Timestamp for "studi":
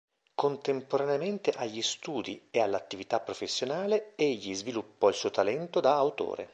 1.83-2.47